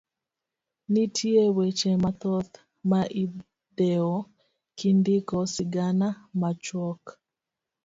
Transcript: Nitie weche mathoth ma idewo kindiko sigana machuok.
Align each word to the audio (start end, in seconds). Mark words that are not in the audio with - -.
Nitie 0.91 1.43
weche 1.57 1.91
mathoth 2.03 2.53
ma 2.89 3.01
idewo 3.23 4.15
kindiko 4.77 5.37
sigana 5.53 6.07
machuok. 6.39 7.03